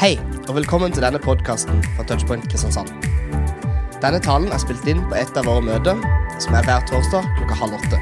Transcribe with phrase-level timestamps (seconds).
[0.00, 0.14] Hei,
[0.48, 2.88] og velkommen til denne podkasten fra Touchpoint Kristiansand.
[4.00, 5.98] Denne talen er spilt inn på et av våre møter,
[6.40, 7.98] som er hver torsdag klokka halv åtte.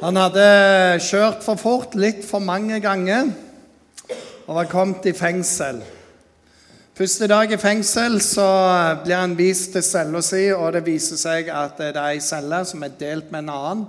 [0.00, 0.48] Han hadde
[1.06, 3.30] kjørt for fort litt for mange ganger
[4.48, 5.78] og var kommet i fengsel.
[6.98, 8.48] Første dag i fengsel så
[9.04, 12.64] blir han vist til cella si, og det viser seg at det er ei celle
[12.66, 13.86] som er delt med en annen.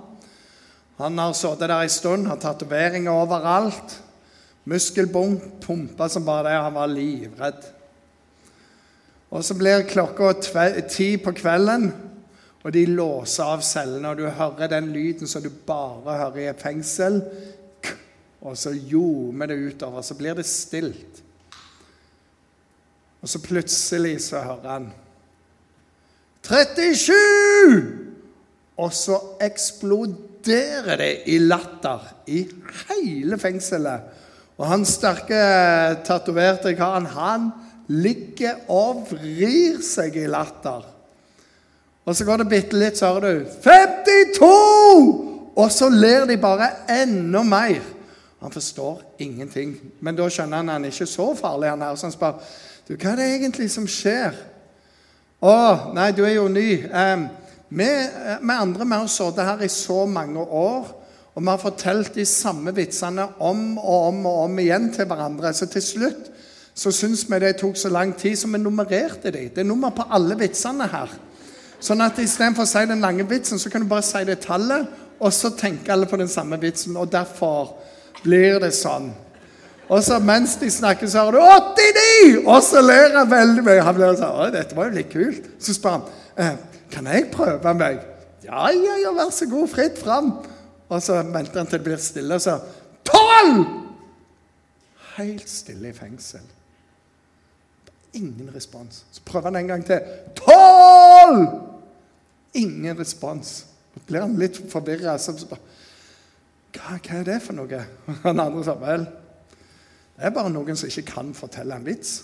[0.98, 4.00] Han har sittet der en stund, har tatoveringer overalt.
[4.66, 6.56] Muskelbunk, pumpa som bare det.
[6.58, 7.68] Han var livredd.
[9.30, 10.32] Og så blir klokka
[10.88, 11.92] ti på kvelden,
[12.64, 14.10] og de låser av cellene.
[14.10, 17.20] Og du hører den lyden som du bare hører i et fengsel.
[18.42, 20.02] Og så ljomer det utover.
[20.02, 21.22] Så blir det stilt.
[23.22, 24.90] Og så plutselig så hører han
[26.42, 28.04] 37!
[28.78, 32.42] Og så eksploderer det i latter i
[32.88, 34.14] hele fengselet.
[34.58, 35.38] Og han sterke,
[36.06, 37.50] tatoverte karen, han
[37.88, 40.82] ligger og vrir seg i latter.
[42.08, 45.24] Og så går det bitte litt, så hører du 52!
[45.58, 47.82] Og så ler de bare enda mer.
[48.40, 49.74] Han forstår ingenting.
[50.00, 51.96] Men da skjønner han at han er ikke så farlig, han her.
[51.98, 52.38] Så han spør
[52.86, 54.36] du, hva er det egentlig som skjer.
[55.42, 55.54] Å,
[55.94, 56.68] nei, du er jo ny.
[56.86, 57.26] Um,
[57.68, 57.88] vi,
[58.40, 60.88] vi andre vi har sittet her i så mange år,
[61.34, 65.52] og vi har fortalt de samme vitsene om og om og om igjen til hverandre.
[65.54, 66.30] Så til slutt
[66.78, 69.48] så syns vi det tok så lang tid, så vi nummererte de.
[69.50, 71.12] Det er nummer på alle vitsene her.
[71.82, 74.86] Sånn at istedenfor å si den lange vitsen, så kan du bare si det tallet,
[75.18, 76.96] og så tenker alle på den samme vitsen.
[76.98, 77.74] Og derfor
[78.22, 79.10] blir det sånn.
[79.88, 82.42] Og så mens de snakker, så har du 89!
[82.44, 83.84] Og så ler han veldig mye.
[83.86, 85.46] Han blir sånn, Å, dette var jo litt kult.
[85.62, 86.58] Så spør han eh,
[86.92, 88.00] kan jeg prøve meg.
[88.44, 89.68] Ja, ja, ja, vær så god.
[89.72, 90.32] Fritt fram.
[90.88, 92.58] Og så venter han til det blir stille, og så
[93.08, 93.64] Tolv!
[95.16, 96.44] Helt stille i fengsel.
[98.16, 99.04] Ingen respons.
[99.12, 100.00] Så prøver han en gang til.
[100.38, 101.46] Tolv!
[102.54, 103.66] Ingen respons.
[103.94, 105.16] Så blir han litt forvirra.
[105.18, 105.58] Hva,
[106.96, 107.84] hva er det for noe?
[108.24, 109.06] Han andre sa vel,
[110.18, 112.18] det er bare noen som ikke kan fortelle en vits.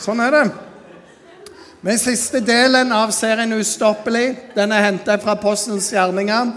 [0.00, 0.44] Sånn er det.
[1.80, 6.50] Men siste delen av serien Ustoppelig den er hentet fra Apostelens gjerninger.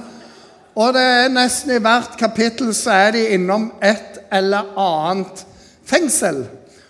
[0.76, 5.46] Og det er nesten i hvert kapittel så er de innom et eller annet
[5.88, 6.42] fengsel.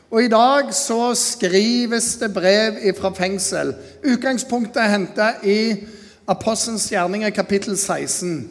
[0.09, 3.75] Og i dag så skrives det brev fra fengsel.
[4.01, 5.59] Utgangspunktet er hentet i
[6.25, 8.47] Apostelens gjerninger kapittel 16.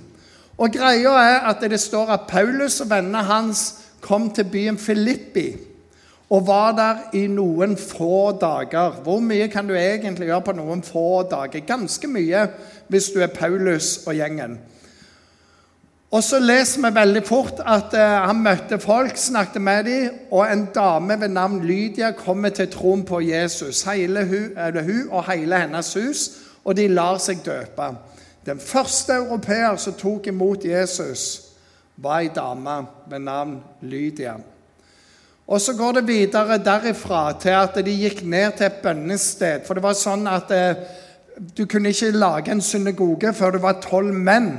[0.63, 3.67] Og greia er at det står at Paulus og vennene hans
[4.03, 5.72] kom til byen Filippi
[6.33, 9.01] og var der i noen få dager.
[9.05, 11.65] Hvor mye kan du egentlig gjøre på noen få dager?
[11.69, 12.47] Ganske mye
[12.89, 14.57] hvis du er Paulus og gjengen.
[16.13, 20.45] Og så leser vi veldig fort at uh, han møtte folk, snakket med dem, og
[20.45, 23.83] en dame ved navn Lydia kommer til troen på Jesus.
[23.89, 26.27] Hele hun, hun og hele hennes hus,
[26.65, 27.89] og de lar seg døpe.
[28.47, 31.49] Den første europeer som tok imot Jesus,
[31.97, 32.77] var ei dame
[33.09, 34.37] ved navn Lydia.
[35.47, 39.65] Og så går det videre derifra til at de gikk ned til et bønnested.
[39.67, 40.85] For det var sånn at eh,
[41.57, 44.53] du kunne ikke lage en synagoge før det var tolv menn.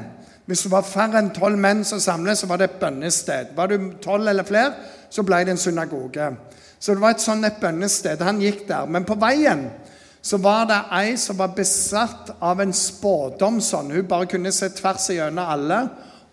[0.46, 3.54] Hvis det var færre enn tolv menn som samlet, så var det et bønnested.
[3.56, 4.74] Var du tolv eller flere,
[5.10, 6.34] så ble det en synagoge.
[6.80, 8.22] Så det var et sånn et bønnested.
[8.28, 8.90] Han gikk der.
[8.92, 9.70] Men på veien
[10.24, 13.94] så var det ei som var besatt av en spådom sånn.
[13.96, 15.80] Hun bare kunne se tvers igjennom alle.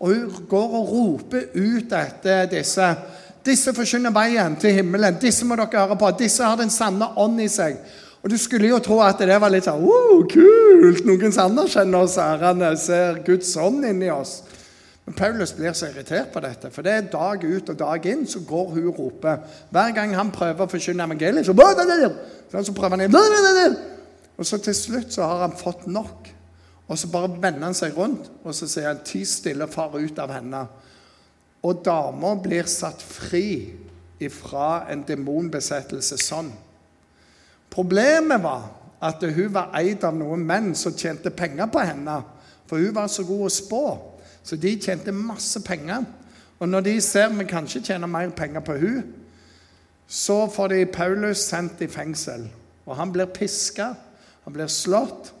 [0.01, 2.87] Og hun går og roper ut etter disse
[3.45, 5.17] disse forkynner veien til himmelen.
[5.21, 6.11] Disse må dere høre på.
[6.19, 7.79] Disse har den sanne ånd i seg.
[8.21, 11.05] Og Du skulle jo tro at det var litt sånn wow, kult!
[11.09, 14.41] Noen anerkjenner oss ærende, ser Guds ånd inni oss.
[15.07, 18.27] Men Paulus blir så irritert på dette, for det er dag ut og dag inn
[18.29, 19.41] så går hun og roper.
[19.73, 21.55] Hver gang han prøver å forkynne evangeliet, så,
[22.61, 23.07] så prøver han
[24.37, 26.29] Og så til slutt så har han fått nok.
[26.91, 30.17] Og så bare vender han seg rundt og så sier han, ti stille, far ut
[30.19, 30.65] av henne.
[31.61, 33.73] Og dama blir satt fri
[34.21, 36.49] ifra en demonbesettelse sånn.
[37.71, 38.69] Problemet var
[39.01, 42.19] at hun var eid av noen menn som tjente penger på henne.
[42.69, 43.83] For hun var så god å spå.
[44.43, 46.05] Så de tjente masse penger.
[46.61, 49.03] Og når de ser vi kanskje tjener mer penger på hun,
[50.11, 52.47] så får de Paulus sendt i fengsel.
[52.85, 53.93] Og han blir piska,
[54.43, 55.31] han blir slått.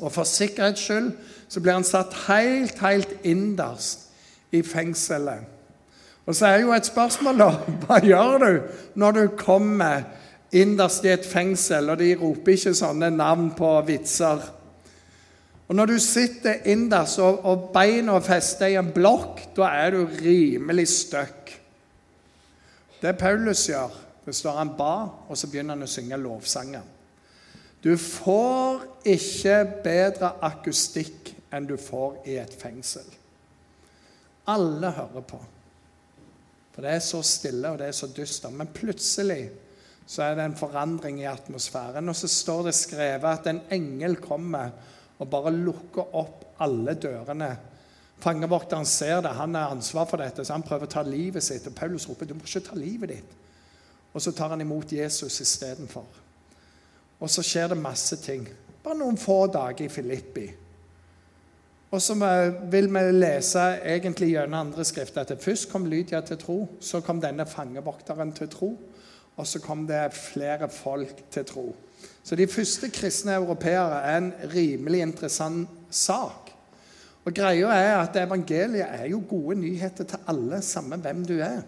[0.00, 1.12] Og for sikkerhets skyld
[1.52, 4.08] så blir han satt helt, helt innerst
[4.52, 5.48] i fengselet.
[6.26, 7.50] Og så er jo et spørsmål, da.
[7.84, 8.50] Hva gjør du
[9.00, 10.04] når du kommer
[10.52, 14.44] innerst i et fengsel, og de roper ikke sånne navn på vitser?
[15.68, 20.02] Og Når du sitter innerst og, og beina fester i en blokk, da er du
[20.04, 21.54] rimelig støkk.
[23.02, 23.94] Det Paulus gjør,
[24.26, 24.94] det står han ba,
[25.28, 26.84] og så begynner han å synge lovsanger.
[27.82, 33.08] Du får ikke bedre akustikk enn du får i et fengsel.
[34.50, 35.40] Alle hører på.
[36.72, 38.54] For det er så stille, og det er så dystert.
[38.56, 39.50] Men plutselig
[40.06, 42.08] så er det en forandring i atmosfæren.
[42.08, 44.72] Og så står det skrevet at en engel kommer
[45.18, 47.50] og bare lukker opp alle dørene.
[48.22, 51.66] Fangevokteren ser det, han har ansvar for dette, så han prøver å ta livet sitt.
[51.66, 53.38] Og Paulus roper du må ikke ta livet ditt.
[54.12, 56.06] Og så tar han imot Jesus istedenfor.
[57.22, 58.44] Og så skjer det masse ting.
[58.82, 60.48] Bare noen få dager i Filippi.
[61.92, 62.14] Og så
[62.72, 67.20] vil vi lese egentlig gjennom andre skrifter at først kom Lydia til tro, så kom
[67.20, 68.70] denne fangevokteren til tro,
[69.36, 71.66] og så kom det flere folk til tro.
[72.24, 76.48] Så de første kristne europeere er en rimelig interessant sak.
[77.24, 81.60] Og greia er at Evangeliet er jo gode nyheter til alle, samme hvem du er.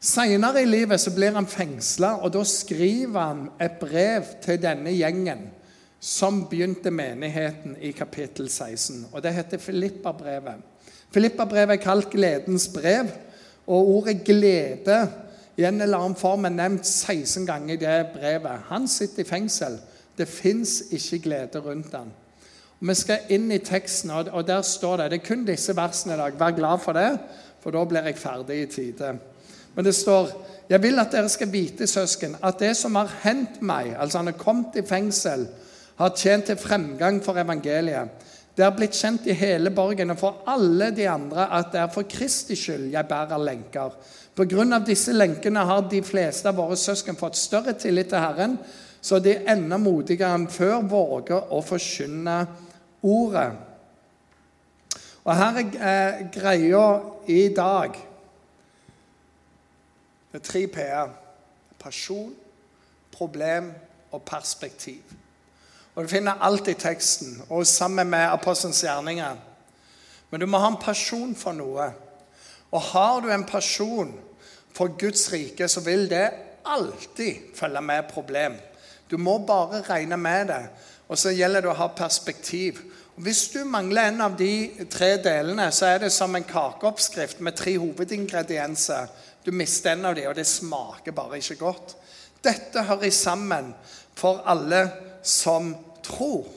[0.00, 4.94] Senere i livet så blir han fengsla, og da skriver han et brev til denne
[4.94, 5.50] gjengen
[6.00, 9.06] som begynte menigheten i kapittel 16.
[9.12, 10.54] og Det heter Filippa-brevet.
[11.14, 13.10] Filippa-brevet er kalt gledens brev,
[13.66, 15.08] og ordet 'glede'
[15.56, 18.60] i en eller annen form er nevnt 16 ganger i det brevet.
[18.68, 19.78] Han sitter i fengsel.
[20.18, 22.12] Det fins ikke glede rundt han.
[22.80, 26.16] Vi skal inn i teksten, og der står det Det er kun disse versene i
[26.16, 26.40] dag.
[26.40, 27.18] Vær glad for det,
[27.60, 29.18] for da blir jeg ferdig i tide.
[29.74, 33.62] Men det står Jeg vil at dere skal vite, søsken, at det som har hendt
[33.62, 35.46] meg Altså, han er kommet i fengsel
[35.98, 38.26] har tjent til fremgang for evangeliet.
[38.58, 41.92] Det har blitt kjent i hele borgen og for alle de andre at det er
[41.94, 43.94] for Kristi skyld jeg bærer lenker.
[44.34, 48.22] På grunn av disse lenkene har de fleste av våre søsken fått større tillit til
[48.22, 48.56] Herren,
[49.00, 52.38] så de enda modigere enn før våger å forkynne
[53.06, 53.48] ordet.
[55.22, 56.84] Og her er eh, greia
[57.28, 57.98] i dag
[60.28, 61.14] Det er tre p-er.
[61.78, 62.34] Person,
[63.14, 63.70] problem
[64.12, 65.17] og perspektiv.
[65.98, 69.38] Og Du finner alt i teksten, og sammen med apostelens gjerninger.
[70.30, 71.88] Men du må ha en pasjon for noe.
[72.70, 74.12] Og har du en pasjon
[74.76, 76.28] for Guds rike, så vil det
[76.70, 78.54] alltid følge med problem.
[79.10, 80.60] Du må bare regne med det.
[81.08, 82.78] Og så gjelder det å ha perspektiv.
[83.16, 87.40] Og Hvis du mangler en av de tre delene, så er det som en kakeoppskrift
[87.40, 89.10] med tre hovedingredienser.
[89.42, 91.96] Du mister en av de, og det smaker bare ikke godt.
[92.44, 93.74] Dette hører sammen
[94.14, 94.86] for alle
[95.26, 95.74] som
[96.08, 96.48] tror.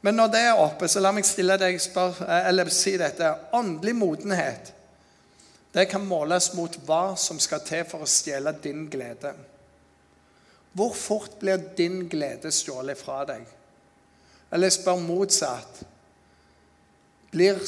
[0.00, 3.34] Men når det er oppe, så la meg stille deg spør, eller si dette.
[3.56, 4.76] Åndelig modenhet
[5.72, 9.30] det kan måles mot hva som skal til for å stjele din glede.
[10.74, 13.44] Hvor fort blir din glede stjålet fra deg?
[14.50, 15.82] Eller spør motsatt.
[17.30, 17.62] Blir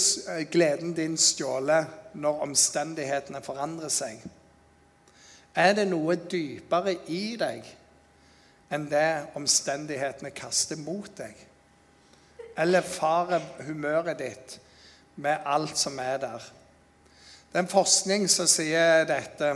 [0.51, 4.19] gleden din stjålet når omstendighetene forandrer seg?
[5.55, 7.69] Er det noe dypere i deg
[8.73, 11.37] enn det omstendighetene kaster mot deg.
[12.59, 14.59] Eller farer humøret ditt
[15.21, 16.51] med alt som er der.
[17.53, 19.55] Det er en forskning som sier dette.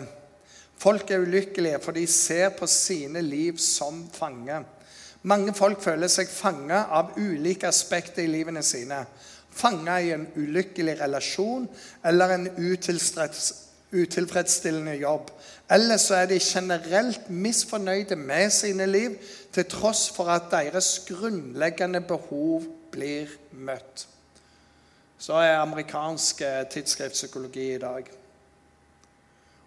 [0.76, 4.60] Folk er ulykkelige for de ser på sine liv som fange.
[5.26, 9.00] Mange folk føler seg fange av ulike aspekter i livene sine.
[9.56, 11.64] Fange i en ulykkelig relasjon
[12.04, 12.50] eller en
[14.02, 15.30] utilfredsstillende jobb.
[15.70, 19.16] Eller så er de generelt misfornøyde med sine liv,
[19.52, 22.62] til tross for at deres grunnleggende behov
[22.92, 24.06] blir møtt.
[25.18, 28.04] Så er amerikansk tidsskriftpsykologi i dag.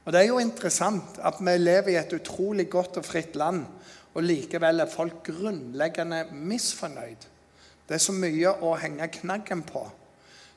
[0.06, 3.66] Og Det er jo interessant at vi lever i et utrolig godt og fritt land,
[4.14, 7.28] og likevel er folk grunnleggende misfornøyd.
[7.90, 9.84] Det er så mye å henge knaggen på.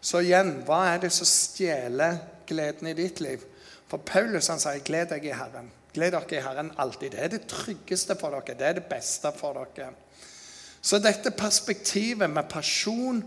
[0.01, 3.45] Så igjen, hva er det som stjeler gleden i ditt liv?
[3.93, 5.67] For Paulus han sier, 'Gled deg i Herren'.
[5.93, 7.11] Gled dere i Herren alltid.
[7.11, 8.55] Det er det tryggeste for dere.
[8.59, 9.91] Det er det beste for dere.
[10.81, 13.25] Så dette perspektivet med pasjon,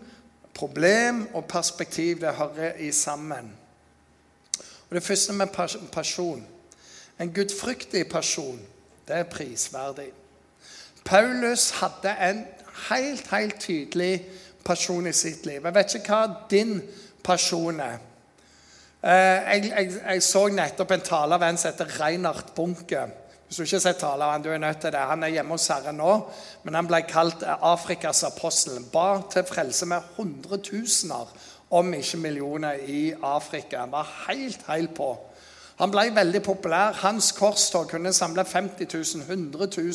[0.54, 3.52] problem og perspektiv, det hører i sammen.
[4.90, 5.48] Og Det første med
[5.92, 6.48] pasjon
[7.20, 8.60] En gudfryktig pasjon,
[9.08, 10.12] det er prisverdig.
[11.06, 12.46] Paulus hadde en
[12.90, 14.26] helt, helt tydelig
[14.66, 15.62] pasjon i sitt liv.
[15.64, 16.82] Jeg vet ikke hva din
[17.24, 17.98] pasjon er.
[19.04, 23.04] Eh, jeg, jeg, jeg, så nettopp en tale av en som heter Reinhard Bunke.
[23.46, 25.04] Hvis du ikke har sett tale av han, du er nødt til det.
[25.12, 26.14] Han er hjemme hos Herren nå,
[26.66, 28.80] men han ble kalt Afrikas apostel.
[28.94, 31.30] Ba til frelse med hundretusener,
[31.76, 33.84] om ikke millioner, i Afrika.
[33.84, 35.12] Han var helt, helt på.
[35.78, 36.98] Han ble veldig populær.
[37.04, 39.92] Hans korstog kunne samle 50 000, 100 000.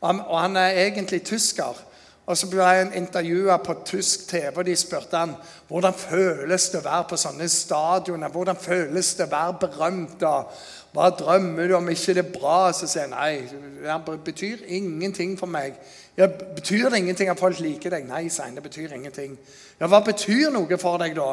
[0.00, 1.78] Og han, og han er egentlig tysker.
[2.26, 5.32] Og så ble han intervjua på tysk TV, og de spurte han
[5.68, 8.30] hvordan føles det å være på sånne stadioner.
[8.30, 10.22] Hvordan føles det å være berømt?
[10.28, 10.52] og
[10.94, 12.58] Hva drømmer du om ikke det er bra?
[12.76, 13.48] Så sier han nei,
[13.82, 15.80] det betyr ingenting for meg.
[16.18, 18.06] Ja, betyr det ingenting at folk liker deg?
[18.06, 19.34] Nei, sier han, det betyr ingenting.
[19.80, 21.32] Ja, Hva betyr noe for deg, da?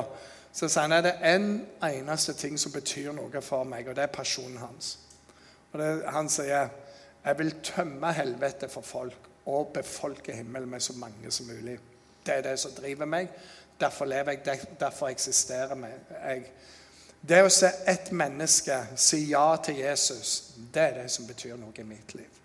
[0.56, 1.50] Så sier han det er en
[1.84, 4.96] eneste ting som betyr noe for meg, og det er personen hans.
[5.74, 6.70] Og det, Han sier
[7.27, 11.77] jeg vil tømme helvete for folk og befolke himmelen med så mange som mulig.
[12.25, 13.30] Det er det som driver meg.
[13.80, 15.77] Derfor lever jeg, derfor eksisterer
[16.12, 16.44] jeg.
[17.22, 21.75] Det å se ett menneske si ja til Jesus, det er det som betyr noe
[21.77, 22.44] i mitt liv.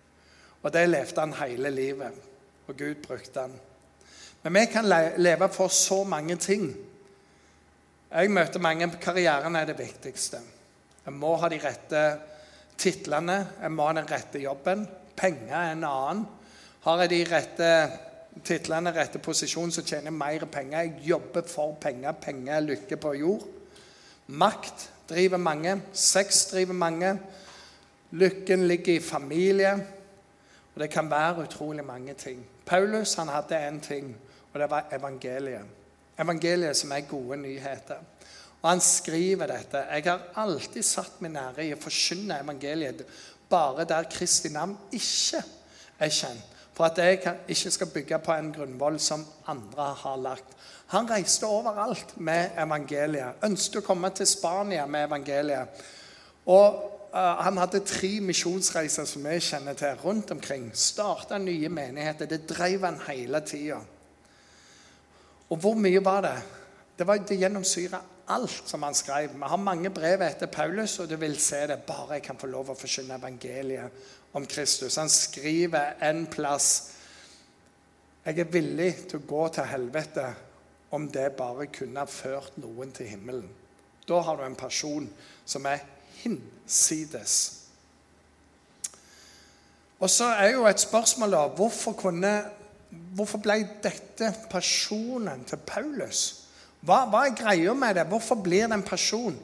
[0.63, 2.17] Og det levde han hele livet,
[2.69, 3.55] og Gud brukte han.
[4.43, 6.71] Men vi kan leve for så mange ting.
[8.13, 8.91] Jeg møter mange.
[9.01, 10.41] Karrieren er det viktigste.
[11.05, 12.03] Jeg må ha de rette
[12.79, 14.87] titlene, jeg må ha den rette jobben.
[15.17, 16.25] Penger er en annen.
[16.83, 17.67] Har jeg de rette
[18.43, 20.81] titlene, rette posisjonen, så tjener jeg mer penger.
[20.81, 22.17] Jeg jobber for penger.
[22.19, 23.45] Penger er lykke på jord.
[24.27, 25.77] Makt driver mange.
[25.93, 27.13] Sex driver mange.
[28.11, 29.77] Lykken ligger i familie.
[30.75, 32.43] Og det kan være utrolig mange ting.
[32.67, 34.17] Paulus han hadde én ting,
[34.53, 35.67] og det var evangeliet.
[36.19, 38.01] Evangeliet som er gode nyheter.
[38.63, 39.87] Og han skriver dette.
[39.91, 43.07] Jeg har alltid satt min ære i å forkynne evangeliet
[43.51, 45.43] bare der Kristi navn ikke
[45.99, 50.57] er kjent for at jeg ikke skal bygge på en grunnvoll som andre har lagt.
[50.93, 53.41] Han reiste overalt med evangeliet.
[53.45, 55.85] Ønsket å komme til Spania med evangeliet.
[56.53, 56.79] Og
[57.15, 60.71] uh, Han hadde tre misjonsreiser som vi kjenner til, rundt omkring.
[60.75, 62.29] Starta nye menigheter.
[62.29, 63.81] Det drev han hele tida.
[65.49, 66.39] Og hvor mye var det?
[66.99, 68.01] Det, var, det gjennomsyra
[68.33, 69.33] alt som han skrev.
[69.33, 72.49] Vi har mange brev etter Paulus, og du vil se det bare jeg kan få
[72.53, 74.97] lov å forkynne evangeliet om Kristus.
[74.97, 76.89] Han skriver en plass
[78.25, 80.29] Jeg er villig til å gå til helvete
[80.95, 83.49] om det bare kunne ført noen til himmelen.
[84.07, 85.09] Da har du en person
[85.45, 85.83] som er
[86.23, 87.35] hinsides.
[90.03, 92.33] Og så er jo et spørsmål da hvorfor, kunne,
[92.91, 96.23] hvorfor ble dette personen til Paulus?
[96.83, 98.09] Hva, hva er greia med det?
[98.11, 99.37] Hvorfor blir det en person?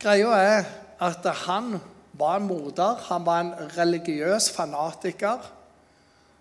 [0.00, 0.70] Greia er
[1.04, 1.76] at han
[2.18, 3.00] var en morder.
[3.08, 5.52] Han var en religiøs fanatiker.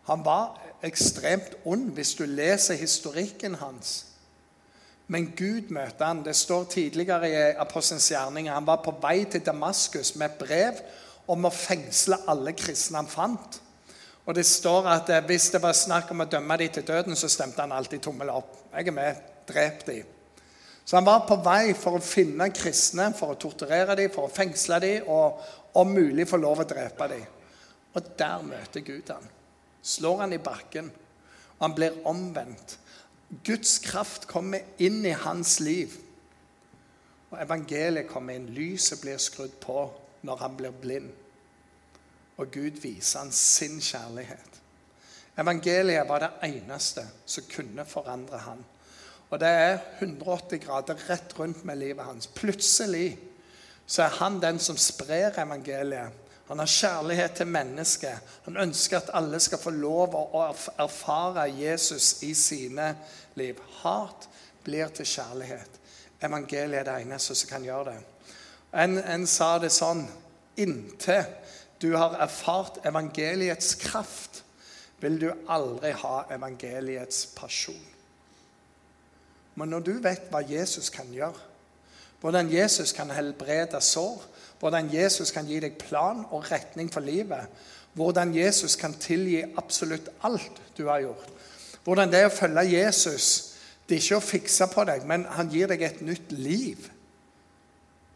[0.10, 4.06] Han var ekstremt ond hvis du leser historikken hans.
[5.08, 6.24] Men Gud møtte han.
[6.26, 8.54] Det står tidligere i Apostelens gjerninger.
[8.54, 10.82] Han var på vei til Damaskus med et brev
[11.28, 13.62] om å fengsle alle kristne han fant.
[14.26, 17.18] Og det står at eh, hvis det var snakk om å dømme dem til døden,
[17.18, 18.56] så stemte han alltid tommel opp.
[18.74, 20.14] Jeg er med drep dem.
[20.86, 24.34] Så han var på vei for å finne kristne, for å torturere dem, for å
[24.34, 25.42] fengsle dem og
[25.76, 27.26] om mulig få lov å drepe dem.
[27.96, 29.28] Og der møter Gud ham.
[29.86, 30.90] Slår han i bakken,
[31.58, 32.78] og han blir omvendt.
[33.46, 35.94] Guds kraft kommer inn i hans liv.
[37.32, 38.50] Og evangeliet kommer inn.
[38.56, 39.88] Lyset blir skrudd på
[40.26, 41.12] når han blir blind.
[42.38, 44.62] Og Gud viser han sin kjærlighet.
[45.40, 48.64] Evangeliet var det eneste som kunne forandre han.
[49.30, 52.28] Og det er 180 grader rett rundt med livet hans.
[52.28, 53.18] Plutselig
[53.86, 56.22] så er han den som sprer evangeliet.
[56.48, 58.36] Han har kjærlighet til mennesket.
[58.46, 60.44] Han ønsker at alle skal få lov å
[60.78, 62.92] erfare Jesus i sine
[63.36, 63.62] liv.
[63.82, 64.28] Hat
[64.66, 65.80] blir til kjærlighet.
[66.22, 67.98] Evangeliet er det eneste som kan gjøre det.
[68.74, 70.06] En, en sa det sånn
[70.56, 71.26] Inntil
[71.82, 74.44] du har erfart evangeliets kraft,
[75.04, 77.82] vil du aldri ha evangeliets pasjon.
[79.60, 81.36] Men når du vet hva Jesus kan gjøre,
[82.26, 84.24] hvordan Jesus kan helbrede sår,
[84.58, 87.46] hvordan Jesus kan gi deg plan og retning for livet,
[87.94, 91.30] hvordan Jesus kan tilgi absolutt alt du har gjort,
[91.86, 93.28] hvordan det er å følge Jesus
[93.86, 96.88] det er ikke å fikse på deg, men han gir deg et nytt liv.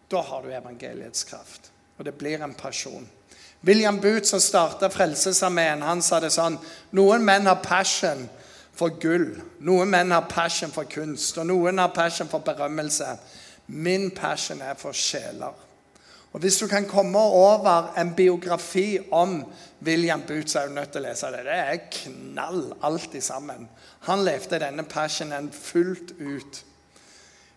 [0.09, 3.05] Da har du evangeliets kraft, og det blir en pasjon.
[3.61, 6.57] William Booth, som starta Frelsesarmeen, han sa det sånn
[6.97, 8.23] Noen menn har passion
[8.73, 9.35] for gull.
[9.61, 13.11] Noen menn har passion for kunst, og noen har passion for berømmelse.
[13.69, 15.53] Min passion er for sjeler.
[16.33, 19.45] Og Hvis du kan komme over en biografi om
[19.81, 21.45] William Booth, er du nødt til å lese det.
[21.45, 23.69] Det er knall, alt sammen.
[24.05, 26.61] Han levde denne passionen fullt ut.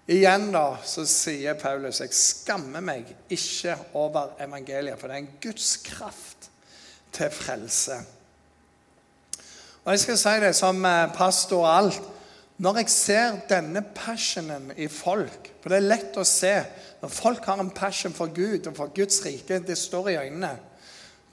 [0.08, 5.36] Igjen da, så sier Paulus jeg skammer meg ikke over evangeliet, for det er en
[5.42, 6.48] Guds kraft
[7.12, 8.00] til frelse.
[9.84, 12.10] Og jeg skal si det som eh, pastor og alt.
[12.62, 16.54] Når jeg ser denne passionen i folk For det er lett å se
[17.02, 20.52] når folk har en passion for Gud og for Guds rike, det står i øynene.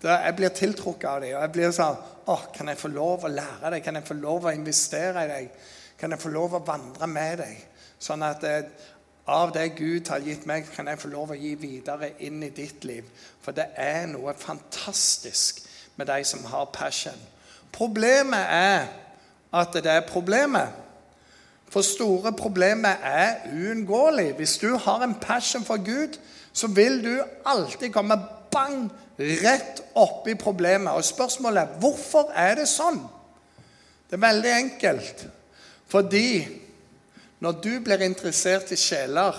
[0.02, 1.36] Jeg blir tiltrukket av dem.
[1.36, 3.84] Og jeg blir sånn Åh, kan jeg få lov å lære deg?
[3.86, 5.68] Kan jeg få lov å investere i deg?
[6.00, 7.62] Kan jeg få lov å vandre med deg?
[8.02, 8.66] Sånn at eh,
[9.30, 12.52] av det Gud har gitt meg, kan jeg få lov å gi videre inn i
[12.54, 13.06] ditt liv.
[13.46, 15.62] For det er noe fantastisk
[16.00, 17.18] med de som har passion.
[17.76, 18.88] Problemet er
[19.54, 20.89] at det er problemet.
[21.70, 24.34] For store problemer er uunngåelig.
[24.40, 26.18] Hvis du har en passion for Gud,
[26.54, 27.14] så vil du
[27.46, 28.18] alltid komme
[28.52, 30.94] bang rett oppi problemet.
[30.94, 33.04] Og spørsmålet er hvorfor er det sånn?
[34.10, 35.28] Det er veldig enkelt.
[35.90, 36.48] Fordi
[37.40, 39.38] når du blir interessert i sjeler,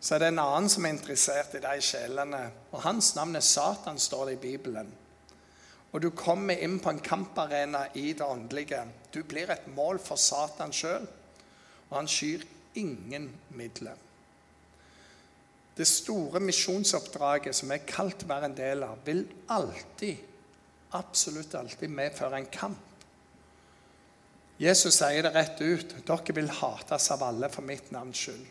[0.00, 2.42] så er det en annen som er interessert i de sjelene.
[2.76, 4.92] Og hans navn er Satan, står det i Bibelen.
[5.94, 8.82] Og du kommer inn på en kamparena i det åndelige.
[9.14, 11.06] Du blir et mål for Satan sjøl,
[11.94, 12.44] han skyr
[12.78, 13.98] ingen midler.
[15.74, 20.16] Det store misjonsoppdraget som er kalt være en del av, vil alltid,
[20.94, 22.90] absolutt alltid medføre en kamp.
[24.58, 25.96] Jesus sier det rett ut.
[26.06, 28.44] Dere vil hates av alle for mitt navns skyld.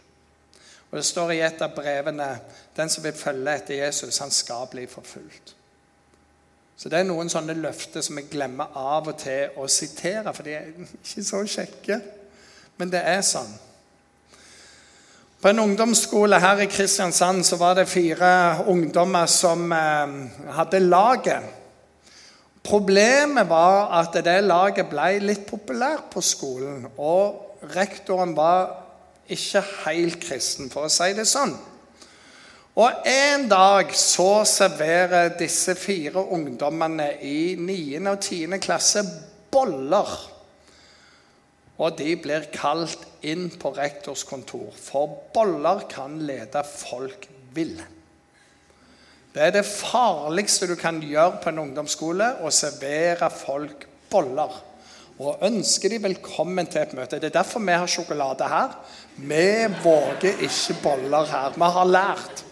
[0.91, 2.27] Og Det står i et av brevene
[2.75, 5.55] den som vil følge etter Jesus, han skal bli forfulgt.
[6.77, 10.43] Så Det er noen sånne løfter som vi glemmer av og til å sitere, for
[10.43, 11.99] de er ikke så kjekke.
[12.77, 13.51] Men det er sånn.
[15.43, 20.13] På en ungdomsskole her i Kristiansand så var det fire ungdommer som eh,
[20.55, 21.49] hadde laget.
[22.63, 26.85] Problemet var at det laget ble litt populært på skolen.
[26.95, 28.71] Og rektoren var
[29.27, 31.51] ikke helt kristen, for å si det sånn.
[32.79, 37.99] Og en dag så serverer disse fire ungdommene i 9.
[38.09, 38.57] og 10.
[38.63, 39.03] klasse
[39.51, 40.15] boller.
[41.81, 47.25] Og de blir kalt inn på rektors kontor, for boller kan lede folk
[47.55, 47.79] vill.
[49.33, 54.59] Det er det farligste du kan gjøre på en ungdomsskole, å servere folk boller.
[55.23, 57.17] Og ønske de velkommen til et møte.
[57.21, 58.75] Det er derfor vi har sjokolade her.
[59.17, 59.47] Vi
[59.83, 61.57] våger ikke boller her.
[61.57, 62.45] Vi har lært.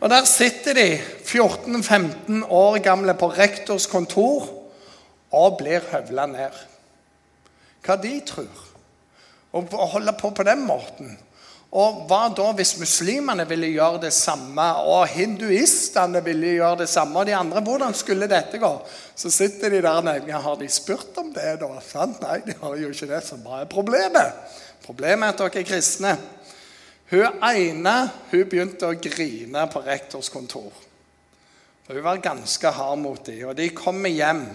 [0.00, 4.48] Og Der sitter de, 14-15 år gamle, på rektors kontor
[5.32, 6.73] og blir høvla ned.
[7.84, 8.64] Hva de tror.
[9.54, 11.14] Å holde på på den måten.
[11.74, 17.18] Og hva da hvis muslimene ville gjøre det samme, og hinduistene ville gjøre det samme,
[17.18, 17.62] og de andre?
[17.66, 18.70] Hvordan skulle dette gå?
[19.18, 20.38] Så sitter de der nede.
[20.44, 21.70] Har de spurt om det, da?
[21.82, 22.22] Sant?
[22.22, 23.24] Nei, de har jo ikke det.
[23.26, 24.38] Så hva er problemet?
[24.86, 26.14] Problemet er at dere er kristne.
[27.10, 27.96] Hun ene
[28.30, 30.70] hun begynte å grine på rektors kontor.
[31.88, 33.48] Hun var ganske hard mot dem.
[33.50, 34.46] Og de kommer hjem.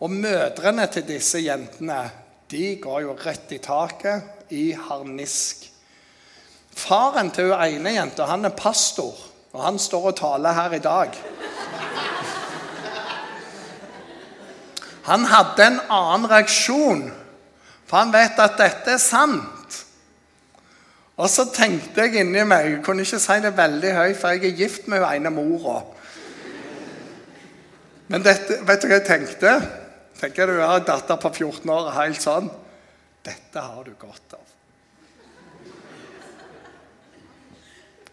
[0.00, 2.02] Og mødrene til disse jentene
[2.50, 5.64] de går jo rett i taket i harnisk.
[6.76, 9.16] Faren til hun ene jenta han er pastor,
[9.52, 11.16] og han står og taler her i dag.
[15.06, 17.06] Han hadde en annen reaksjon,
[17.86, 19.80] for han vet at dette er sant.
[21.16, 24.50] Og så tenkte jeg inni meg Jeg kunne ikke si det veldig høyt, for jeg
[24.50, 25.78] er gift med hun ene mora.
[28.12, 29.54] Men dette, vet du hva jeg tenkte?
[30.20, 32.48] Tenker Du har en datter på 14 år helt sånn.
[33.26, 34.52] Dette har du godt av.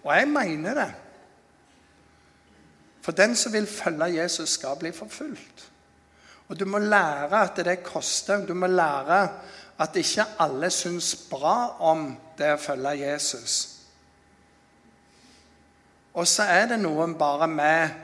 [0.04, 0.90] Og jeg mener det.
[3.04, 5.68] For den som vil følge Jesus, skal bli forfulgt.
[6.48, 8.46] Og du må lære at det koster.
[8.48, 9.20] Du må lære
[9.80, 13.56] at ikke alle syns bra om det å følge Jesus.
[16.14, 17.96] Og så er det noen bare med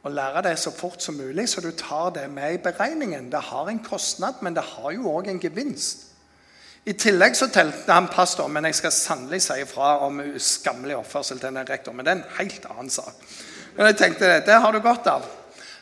[0.00, 3.28] å lære det så fort som mulig, så du tar det med i beregningen.
[3.32, 6.06] Det har en kostnad, men det har jo òg en gevinst.
[6.88, 11.40] I tillegg så telte han pastor, men jeg skal sannelig si ifra om skammelig oppførsel
[11.40, 11.92] til den rektor.
[11.92, 13.26] Men det er en helt annen sak.
[13.76, 15.26] Men jeg tenkte det, det har du godt av.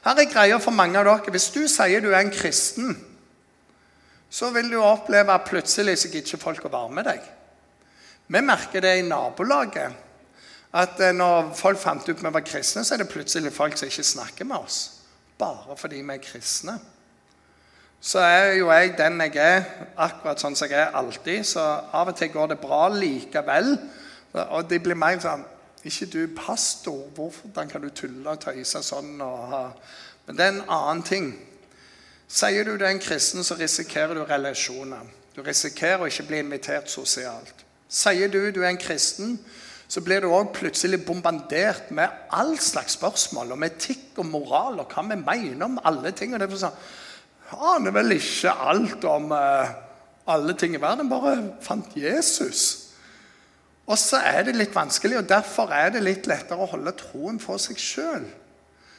[0.03, 1.35] Her er greia for mange av dere.
[1.35, 2.97] Hvis du sier du er en kristen,
[4.31, 7.23] så vil du oppleve at plutselig så gidder ikke folk å være med deg.
[8.29, 10.08] Vi merker det i nabolaget.
[10.73, 13.89] At eh, når folk fant ut vi var kristne, så er det plutselig folk som
[13.89, 14.79] ikke snakker med oss.
[15.39, 16.79] Bare fordi vi er kristne
[18.01, 19.65] så er jo jeg den jeg er,
[19.99, 21.43] akkurat sånn som jeg er alltid.
[21.47, 23.75] Så av og til går det bra likevel.
[24.39, 25.47] Og det blir mer sånn
[25.87, 29.21] Ikke du pastor, hvordan kan du tulle og tøyse sånn?
[29.23, 29.53] Og,
[30.27, 31.29] men det er en annen ting.
[32.29, 35.07] Sier du du er en kristen, så risikerer du relasjoner.
[35.37, 37.63] Du risikerer å ikke bli invitert sosialt.
[37.89, 39.39] Sier du du er en kristen,
[39.89, 44.93] så blir du òg plutselig bombardert med all slags spørsmål om etikk og moral og
[44.93, 46.35] hva vi mener om alle ting.
[46.35, 46.83] og det er sånn,
[47.73, 49.71] aner vel ikke alt om uh,
[50.29, 51.09] alle ting i verden.
[51.09, 52.67] Bare fant Jesus.
[53.89, 57.41] Og så er det litt vanskelig, og derfor er det litt lettere å holde troen
[57.41, 58.29] for seg sjøl.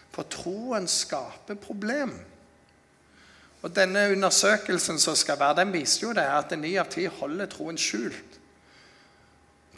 [0.10, 2.15] For troen skaper problem.
[3.62, 7.52] Og Denne undersøkelsen som skal være, den viser jo det at ni av ti holder
[7.52, 8.38] troen skjult.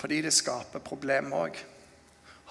[0.01, 1.59] Fordi det skaper problemer òg.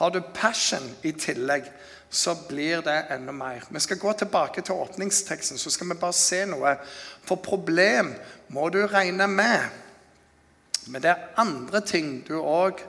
[0.01, 1.67] Har du passion i tillegg,
[2.11, 3.67] så blir det enda mer.
[3.71, 6.77] Vi skal gå tilbake til åpningsteksten, så skal vi bare se noe.
[7.27, 8.15] For problem
[8.49, 9.67] må du regne med.
[10.87, 12.81] Men det er andre ting du òg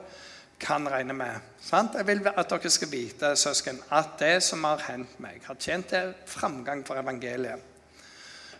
[0.62, 1.42] kan regne med.
[1.62, 1.94] Sant?
[1.98, 5.90] Jeg vil at dere skal vite søsken, at det som har hendt meg, har tjent
[5.90, 7.62] til framgang for evangeliet.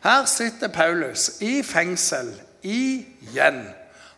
[0.03, 3.65] Her sitter Paulus i fengsel igjen.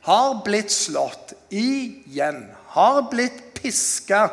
[0.04, 2.44] Har blitt slått igjen.
[2.76, 4.30] Har blitt piska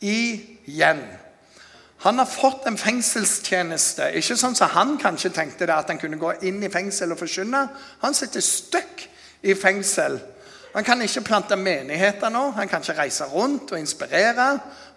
[0.00, 1.00] igjen.
[2.04, 4.10] Han har fått en fengselstjeneste.
[4.20, 7.22] Ikke sånn som han kanskje tenkte det, at han kunne gå inn i fengsel og
[7.22, 7.64] forkynne.
[8.04, 9.06] Han sitter støkk
[9.48, 10.18] i fengsel.
[10.76, 12.50] Han kan ikke plante menigheter nå.
[12.58, 14.50] Han kan ikke reise rundt og inspirere.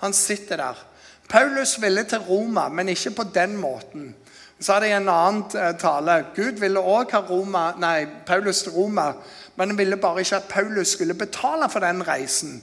[0.03, 0.85] Han sitter der.
[1.29, 4.11] Paulus ville til Roma, men ikke på den måten.
[4.59, 8.65] Så er det i en annen eh, tale Gud ville også ha Roma, nei, Paulus
[8.65, 9.13] til Roma,
[9.59, 12.61] men han ville bare ikke at Paulus skulle betale for den reisen.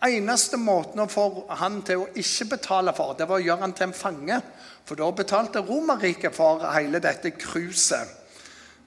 [0.00, 1.26] Eneste måten å få
[1.60, 4.38] han til å ikke betale for, det var å gjøre han til en fange.
[4.88, 8.16] For da betalte Romerriket for hele dette cruiset.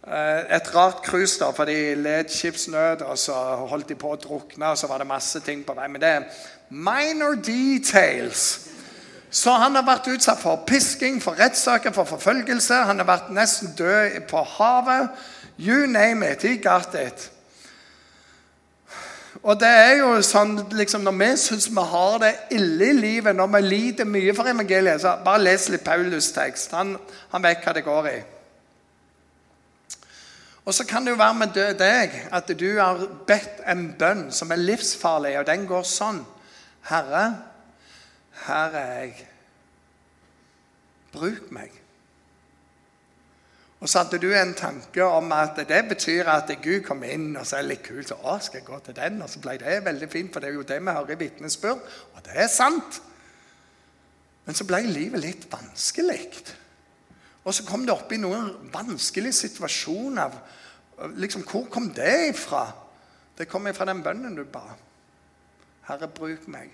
[0.07, 3.37] Eh, et rart cruise, da, for de led skipsnød, og så
[3.69, 5.85] holdt de på å drukne, og så var det masse ting på vei.
[5.93, 6.25] Men det er
[6.73, 8.47] minor details.
[9.29, 12.81] Så han har vært utsatt for pisking, for rettssaker, for forfølgelse.
[12.89, 15.13] Han har vært nesten død på havet.
[15.57, 16.41] You name it.
[16.41, 17.29] He got it.
[19.41, 23.35] Og det er jo sånn, liksom, Når vi syns vi har det ille i livet,
[23.35, 26.75] når vi lider mye for evangeliet, så bare les litt Paulus' tekst.
[26.77, 26.95] Han,
[27.33, 28.19] han vet hva det går i.
[30.63, 34.53] Og så kan det jo være med deg at du har bedt en bønn som
[34.53, 36.23] er livsfarlig, og den går sånn
[36.87, 37.25] Herre,
[38.45, 39.27] her er jeg.
[41.13, 41.82] Bruk meg.
[43.83, 47.43] Og så hadde du en tanke om at det betyr at Gud kom inn, og
[47.43, 48.07] så er det litt kult.
[48.07, 49.17] Så, å, skal jeg gå til den?
[49.25, 51.81] Og så ble det veldig fint, for det er jo det vi hører i vitnesbyrd.
[52.15, 53.01] Og det er sant.
[54.45, 56.21] Men så ble livet litt vanskelig.
[57.43, 60.39] Og så kom det opp i noen vanskelige situasjoner.
[61.19, 62.63] Liksom, Hvor kom det ifra?
[63.35, 64.63] Det kom ifra den bønnen du ba.
[65.89, 66.71] Herre, bruk meg.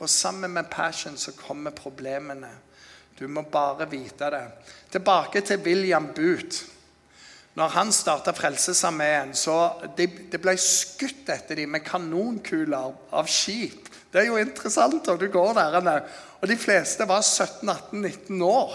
[0.00, 2.54] For sammen med passion så kommer problemene.
[3.18, 4.44] Du må bare vite det.
[4.92, 6.68] Tilbake til William Booth.
[7.54, 9.56] Når han starta Frelsesarmeen, så
[9.96, 13.90] de, det ble skutt etter dem med kanonkuler av skip.
[14.12, 15.06] Det er jo interessant.
[15.06, 16.02] når du går der,
[16.40, 18.72] og De fleste var 17-18-19 år.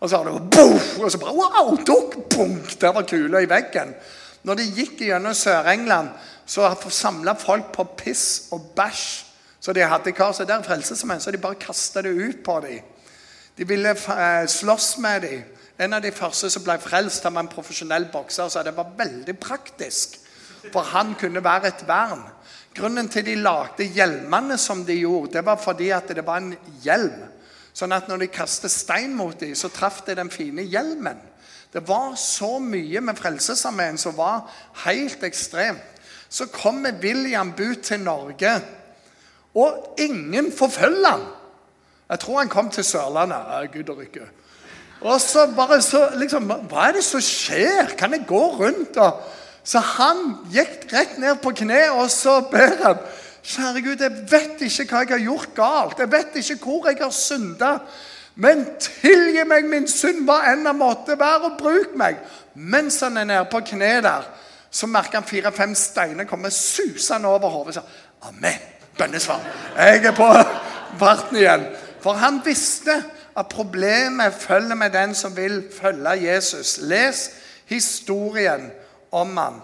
[0.00, 0.62] Og så har det
[1.00, 3.94] og så bare wow, dunk, bunk, Der var kula i veggen.
[4.42, 6.08] Når de gikk gjennom Sør-England,
[6.46, 9.24] så samla folk på piss og bæsj.
[9.60, 12.80] Så de hadde så der frelsesmenn, så de bare kasta det ut på dem.
[13.56, 15.42] De ville eh, slåss med dem.
[15.78, 19.34] En av de første som ble frelst, var en profesjonell bokser, så det var veldig
[19.40, 20.18] praktisk.
[20.70, 22.22] For han kunne være et vern.
[22.74, 26.54] Grunnen til de lagde hjelmene som de gjorde, det var fordi at det var en
[26.84, 27.24] hjelm.
[27.72, 31.20] Sånn at når de kastet stein mot dem, så traff det den fine hjelmen.
[31.72, 34.44] Det var så mye med Frelsesarmeen som var
[34.84, 35.88] helt ekstremt.
[36.28, 38.54] Så kommer William Booth til Norge,
[39.54, 41.24] og ingen forfølger han.
[42.12, 43.36] Jeg tror han kom til Sørlandet.
[43.48, 44.26] Ja, Gud og rykke.
[45.00, 47.94] Og så bare så liksom, Hva er det som skjer?
[47.98, 48.96] Kan jeg gå rundt?
[49.00, 49.22] Og,
[49.64, 50.20] så han
[50.52, 53.00] gikk rett ned på kne, og så ber han.
[53.42, 56.02] Kjære Gud, jeg vet ikke hva jeg har gjort galt.
[56.02, 57.70] Jeg vet ikke hvor jeg har synda.
[58.34, 62.20] Men tilgi meg min synd, hva enn det måtte være, og bruk meg.
[62.54, 64.28] Mens han er nede på kne der,
[64.70, 67.80] så merker han fire-fem steiner komme susende over hodet.
[68.28, 68.60] Amen.
[68.98, 69.40] Bønnesvar.
[69.78, 70.28] Jeg er på
[71.00, 71.66] farten igjen.
[72.02, 72.96] For han visste
[73.38, 76.78] at problemet følger med den som vil følge Jesus.
[76.82, 77.30] Les
[77.66, 78.70] historien
[79.12, 79.60] om han.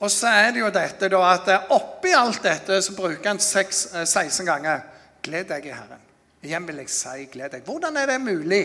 [0.00, 4.04] Og så er det jo dette da, at oppi alt dette så bruker han 16
[4.04, 4.80] eh, ganger
[5.22, 6.04] 'Gled deg i Herren'.
[6.42, 7.64] Igjen vil jeg si 'gled deg'.
[7.64, 8.62] Hvordan er det mulig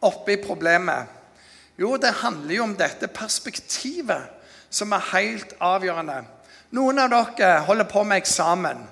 [0.00, 1.06] oppi problemet?
[1.78, 4.22] Jo, det handler jo om dette perspektivet
[4.70, 6.22] som er helt avgjørende.
[6.70, 8.86] Noen av dere holder på med eksamen.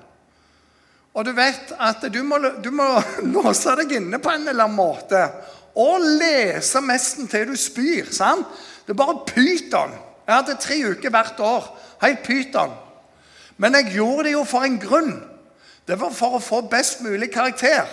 [1.14, 2.88] Og du vet at du må, du må
[3.37, 5.27] låse deg inne på en eller annen måte
[5.74, 8.11] og lese mesten til du spyr.
[8.14, 8.46] sant?
[8.87, 9.94] Det er bare pyton.
[10.27, 11.66] Jeg hadde tre uker hvert år.
[12.03, 12.74] Helt pyton.
[13.57, 15.16] Men jeg gjorde det jo for en grunn.
[15.87, 17.88] Det var for å få best mulig karakter.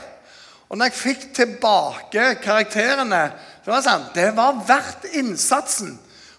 [0.70, 3.24] Og når jeg fikk tilbake karakterene,
[3.66, 5.98] det var sånn, det var verdt innsatsen.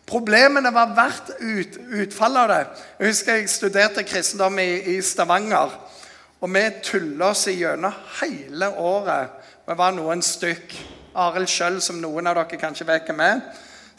[0.08, 2.62] Problemene var verdt ut, utfallet av det.
[2.98, 5.74] Jeg husker jeg studerte kristendom i, i Stavanger.
[6.42, 9.30] Og vi tulla oss gjennom hele året.
[9.66, 10.74] Vi var noen stykk.
[11.22, 13.42] Arild Skjøll, som noen av dere kanskje vet hvem er.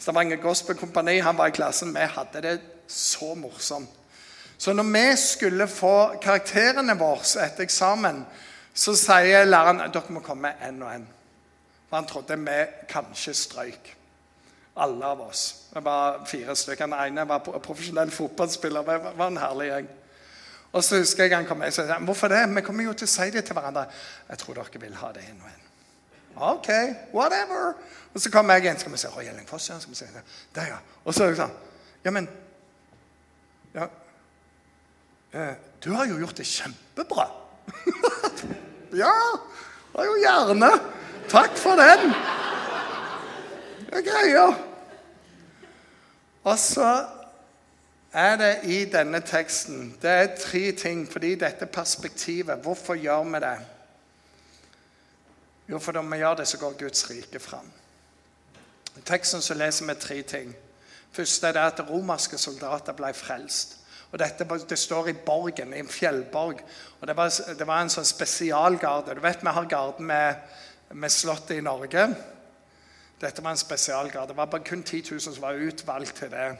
[0.02, 1.94] Stavanger Gospel Kompani, han var i klassen.
[1.94, 2.54] Vi hadde det
[2.90, 3.88] så morsomt.
[4.58, 8.22] Så når vi skulle få karakterene våre etter eksamen,
[8.74, 11.08] så sier læreren dere må komme én og én.
[11.88, 13.92] For han trodde vi kanskje strøyk.
[14.76, 15.70] Alle av oss.
[15.74, 16.86] Det var fire stykker.
[16.86, 18.82] Den ene var profesjonell fotballspiller.
[18.82, 19.92] Det var en herlig gjeng.
[20.74, 22.42] Og så husker jeg han kom med og sa hvorfor det?
[22.56, 23.86] Vi kommer jo til å si det til hverandre.
[24.28, 25.60] Jeg tror dere vil ha det en og en.
[26.34, 26.70] OK,
[27.14, 27.76] whatever.
[28.14, 28.80] Og så kommer jeg inn.
[28.80, 29.68] Skal vi se Roy Ellingfoss?
[29.70, 29.78] Ja.
[29.78, 30.08] Skal vi se.
[30.54, 30.80] Der, ja.
[31.04, 31.54] Og så er det sånn
[32.04, 32.26] Ja, men
[33.74, 33.86] ja,
[35.32, 37.28] eh, Du har jo gjort det kjempebra.
[39.04, 39.14] ja,
[39.94, 40.70] det er jo gjerne.
[41.30, 42.14] Takk for den.
[43.90, 44.46] Det er greia.
[46.44, 46.88] Og så
[48.14, 53.40] er det i denne teksten Det er tre ting fordi dette perspektivet Hvorfor gjør vi
[53.40, 53.58] det?
[55.68, 57.70] Jo, for når vi gjør det, så går Guds rike fram.
[58.96, 60.54] I teksten så leser vi tre ting.
[61.12, 63.78] Først er det at romerske soldater ble frelst.
[64.12, 66.60] Og dette, Det står i borgen, i en fjellborg.
[67.00, 69.14] Og Det var, det var en sånn spesialgarde.
[69.14, 70.34] Du vet vi har garden med,
[70.90, 72.14] med Slottet i Norge.
[73.20, 74.28] Dette var en spesialgarde.
[74.28, 76.56] Det var bare kun 10 000 som var utvalgt til det.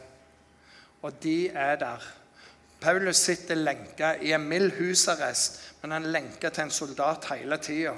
[1.04, 2.00] Og de er der.
[2.80, 7.92] Paulus sitter lenka i en mild husarrest, men han lenker til en soldat hele tida.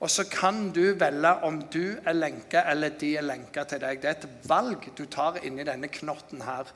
[0.00, 4.02] Og så kan du velge om du er lenka eller de er lenka til deg.
[4.02, 6.68] Det er et valg du tar inni denne knotten her.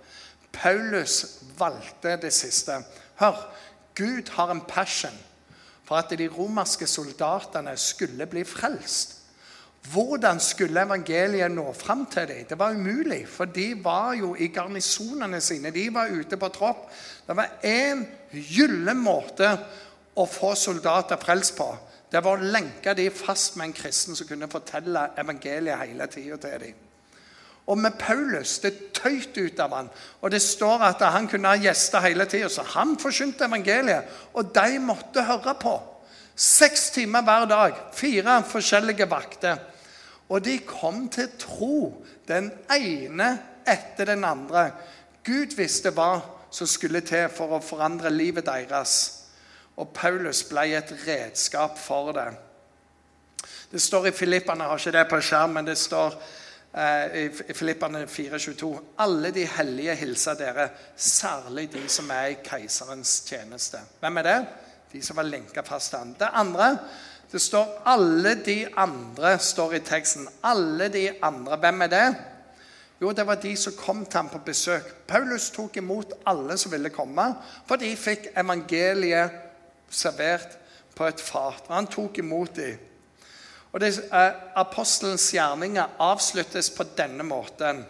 [0.53, 2.81] Paulus valgte det siste.
[3.21, 3.37] Hør,
[3.97, 5.17] Gud har en passion
[5.85, 9.20] for at de romerske soldatene skulle bli frelst.
[9.89, 12.45] Hvordan skulle evangeliet nå fram til dem?
[12.49, 15.73] Det var umulig, for de var jo i garnisonene sine.
[15.73, 16.91] De var ute på tropp.
[17.27, 19.49] Det var én gyllen måte
[20.15, 21.71] å få soldater frelst på.
[22.13, 26.37] Det var å lenke dem fast med en kristen som kunne fortelle evangeliet hele tida
[26.43, 26.87] til dem.
[27.71, 29.91] Og med Paulus det tøyt ut av han,
[30.21, 32.49] og det står at han kunne ha gjester hele tida.
[32.51, 35.77] Så han forkynte evangeliet, og de måtte høre på.
[36.41, 37.77] Seks timer hver dag.
[37.93, 39.59] Fire forskjellige vakter.
[40.31, 43.31] Og de kom til tro, den ene
[43.69, 44.71] etter den andre.
[45.27, 48.95] Gud visste hva som skulle til for å forandre livet deres.
[49.77, 52.31] Og Paulus ble et redskap for det.
[53.71, 56.17] Det står i Filippene, jeg har ikke det på skjermen, det står
[56.75, 63.21] eh, i Filippene 4,22.: Alle de hellige hilser dere, særlig de som er i keiserens
[63.29, 63.79] tjeneste.
[64.01, 64.41] Hvem er det?
[64.93, 66.15] De som var lenka fast til.
[66.19, 66.79] Det andre
[67.33, 70.29] det står 'alle de andre', står i teksten.
[70.43, 71.57] Alle de andre.
[71.57, 72.17] Hvem er det?
[73.01, 75.07] Jo, det var de som kom til ham på besøk.
[75.07, 77.35] Paulus tok imot alle som ville komme,
[77.67, 79.31] for de fikk evangeliet
[79.91, 80.59] servert
[80.95, 81.63] på et fat.
[81.69, 82.79] Og han tok imot dem.
[83.73, 87.87] Og det, eh, Apostelens gjerninger avsluttes på denne måten.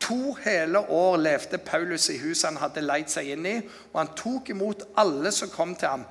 [0.00, 3.56] To hele år levde Paulus i huset han hadde leid seg inn i,
[3.92, 6.04] og han tok imot alle som kom til ham.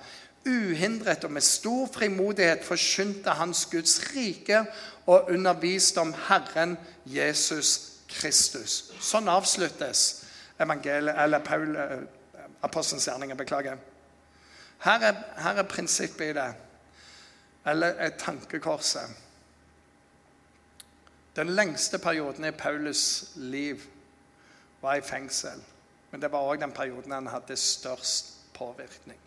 [0.48, 4.64] Uhindret og med stor frimodighet forkynte hans Guds rike
[5.06, 8.94] og underviste om Herren Jesus Kristus.
[9.02, 10.26] Sånn avsluttes
[10.60, 12.00] evangeliet, eller Paul, eh,
[12.62, 13.36] apostelens gjerninger.
[13.36, 13.78] Beklager.
[14.80, 16.54] Her er, her er prinsippet i det,
[17.66, 19.10] eller et tankekorset.
[21.36, 23.82] Den lengste perioden i Paulus' liv
[24.82, 25.62] var i fengsel.
[26.12, 29.20] Men det var òg den perioden han hadde størst påvirkning.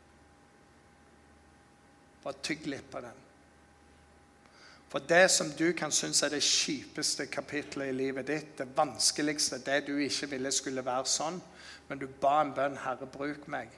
[2.22, 3.20] Bare tygg litt på den.
[4.92, 9.62] For det som du kan synes er det kjipeste kapitlet i livet ditt, det vanskeligste,
[9.64, 11.38] det du ikke ville skulle være sånn,
[11.88, 13.72] men du ba en bønn 'Herre, bruk meg',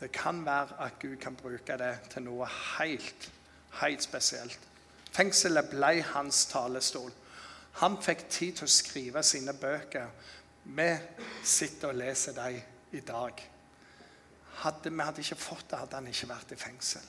[0.00, 2.46] det kan være at Gud kan bruke det til noe
[2.78, 3.30] helt,
[3.80, 4.58] helt spesielt.
[5.14, 7.12] Fengselet ble hans talestol.
[7.82, 10.08] Han fikk tid til å skrive sine bøker.
[10.64, 10.88] Vi
[11.44, 12.60] sitter og leser dem
[12.94, 13.42] i dag.
[14.62, 17.06] Hadde, vi hadde ikke fått det hadde han ikke vært i fengsel.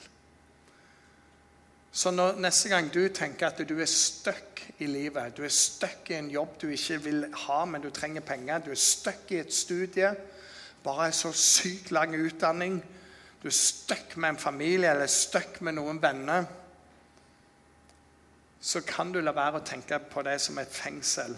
[1.96, 6.10] Så når, neste gang du tenker at du er stuck i livet, du er stuck
[6.12, 9.40] i en jobb du ikke vil ha, men du trenger penger, du er stuck i
[9.40, 10.12] et studie
[10.86, 12.78] bare en så sykt lang utdanning,
[13.42, 16.46] du er stuck med en familie eller stuck med noen venner,
[18.66, 21.36] så kan du la være å tenke på det som et fengsel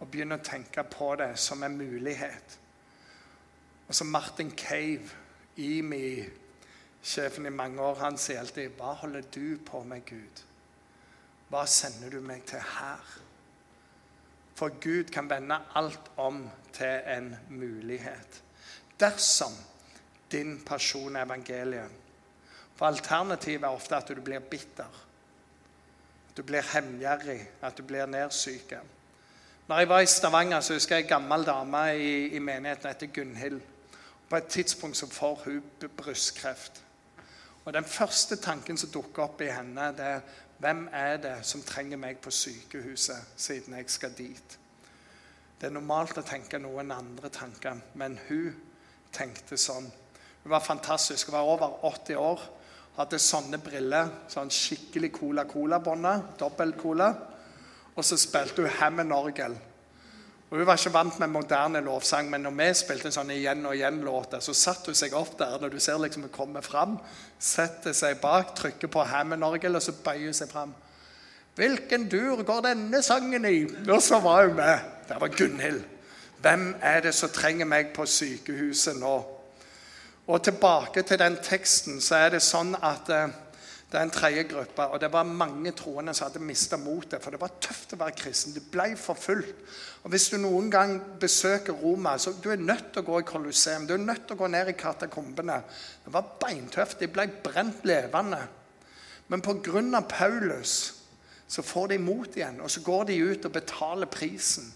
[0.00, 2.54] og begynne å tenke på det som en mulighet.
[3.86, 5.04] Og så Martin Cave,
[5.60, 10.42] IMI-sjefen i mange år, han sier alltid Hva holder du på med, Gud?
[11.52, 13.04] Hva sender du meg til her?
[14.56, 16.40] For Gud kan vende alt om
[16.72, 18.42] til en mulighet.
[18.96, 19.52] Dersom
[20.32, 21.92] din pasjon er evangeliet.
[22.76, 25.02] For alternativet er ofte at du blir bitter.
[26.36, 28.74] Du blir hevngjerrig, at du blir nedsyk.
[29.66, 33.06] Når jeg var i Stavanger, så husker jeg en gammel dame i, i menigheten heter
[33.06, 33.60] Gunhild.
[34.28, 35.62] På et tidspunkt så får hun
[35.96, 36.82] brystkreft.
[37.64, 40.20] Og Den første tanken som dukker opp i henne, det er
[40.58, 44.58] hvem er det som trenger meg på sykehuset, siden jeg skal dit?
[45.60, 48.54] Det er normalt å tenke noen andre tanker, men hun
[49.12, 49.88] tenkte sånn.
[50.42, 51.26] Hun var fantastisk.
[51.26, 52.42] Hun var over 80 år.
[52.96, 54.10] Hadde sånne briller.
[54.32, 56.36] Sånn skikkelig Cola-Cola-båndet.
[56.40, 57.10] Dobbelt-Cola.
[57.96, 59.56] Og så spilte hun Hammond-orgel.
[60.50, 63.74] Og Hun var ikke vant med moderne lovsang, men når vi spilte sånn igjen og
[63.74, 66.94] igjen-låter, så satte hun seg opp der når du ser liksom hun kommer fram,
[67.38, 70.74] setter seg bak, trykker på Hammond-orgel, og så bøyer hun seg fram.
[71.56, 73.64] Hvilken dur går denne sangen i?
[73.90, 74.78] Og så var hun med.
[75.08, 75.82] Det var Gunhild.
[76.44, 79.16] Hvem er det som trenger meg på sykehuset nå?
[80.26, 83.34] Og tilbake til den teksten, så er det sånn at eh,
[83.86, 84.88] det er en tredje gruppe.
[84.90, 87.22] Og det var mange troende som hadde mista motet.
[87.22, 88.56] For det var tøft å være kristen.
[88.56, 89.62] Du ble forfulgt.
[90.02, 93.28] Og hvis du noen gang besøker Roma, så du er nødt til å gå i
[93.28, 93.86] Colosseum.
[93.86, 95.60] Du er nødt til å gå ned i katakombene.
[96.04, 96.98] Det var beintøft.
[96.98, 98.42] De ble brent levende.
[99.30, 100.02] Men pga.
[100.10, 100.76] Paulus
[101.46, 104.66] så får de mot igjen, og så går de ut og betaler prisen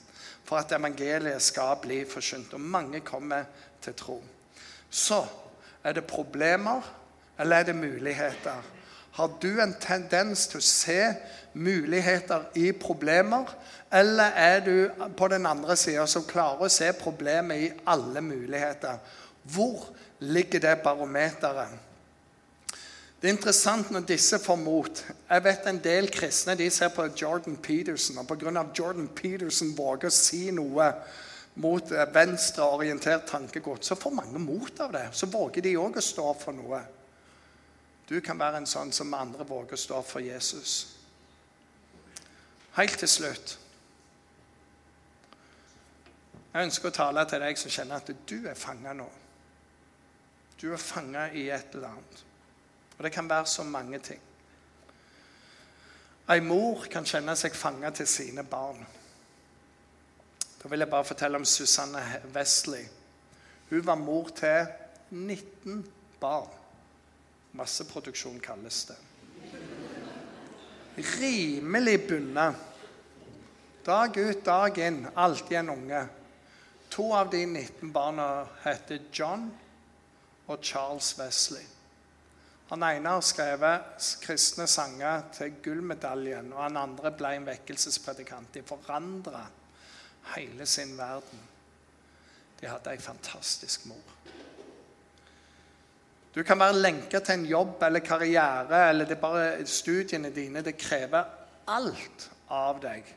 [0.47, 2.55] for at evangeliet skal bli forsynt.
[2.55, 3.51] Og mange kommer
[3.83, 4.23] til tro.
[4.91, 5.23] Så
[5.85, 6.83] er det problemer,
[7.39, 8.63] eller er det muligheter?
[9.11, 11.01] Har du en tendens til å se
[11.55, 13.49] muligheter i problemer?
[13.93, 19.01] Eller er du på den andre sida som klarer å se problemet i alle muligheter?
[19.43, 19.89] Hvor
[20.21, 21.79] ligger det barometeret?
[23.21, 25.03] Det er interessant når disse får mot.
[25.29, 28.19] Jeg vet En del kristne de ser på Jordan Peterson.
[28.19, 28.65] og Pga.
[28.79, 30.93] Jordan Peterson våger å si noe
[31.55, 35.09] mot venstreorientert tankegods, så får mange mot av det.
[35.13, 36.81] Så våger de òg å stå for noe.
[38.09, 40.97] Du kan være en sånn som andre våger å stå for Jesus.
[42.75, 43.57] Helt til slutt
[46.51, 49.07] Jeg ønsker å tale til deg som kjenner at du er fanga nå.
[50.59, 52.25] Du er fanga i et eller annet.
[52.97, 54.19] Og det kan være så mange ting.
[56.31, 58.83] Ei mor kan kjenne seg fanga til sine barn.
[60.63, 62.03] Da vil jeg bare fortelle om Susanne
[62.35, 62.85] Wesley.
[63.71, 64.67] Hun var mor til
[65.11, 65.87] 19
[66.21, 66.51] barn.
[67.57, 68.99] Masseproduksjon kalles det.
[70.99, 72.55] Rimelig bundet.
[73.87, 75.07] Dag ut, dag inn.
[75.17, 76.03] Alltid en unge.
[76.91, 79.49] To av de 19 barna heter John
[80.47, 81.65] og Charles Wesley.
[82.71, 88.53] Han ene har skrevet kristne sanger til gullmedaljen, og han andre ble en vekkelsespredikant.
[88.55, 89.47] De forandra
[90.37, 91.47] hele sin verden.
[92.61, 94.17] De hadde ei fantastisk mor.
[96.35, 100.63] Du kan være lenka til en jobb eller karriere eller det er bare studiene dine.
[100.63, 101.25] Det krever
[101.69, 103.09] alt av deg.